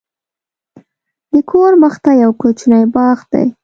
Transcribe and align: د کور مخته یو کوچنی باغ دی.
د 1.33 1.35
کور 1.49 1.71
مخته 1.83 2.11
یو 2.23 2.31
کوچنی 2.41 2.83
باغ 2.95 3.19
دی. 3.31 3.45